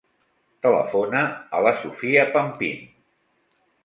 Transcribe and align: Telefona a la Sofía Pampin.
Telefona 0.65 1.19
a 1.57 1.59
la 1.67 1.73
Sofía 1.81 2.23
Pampin. 2.39 2.81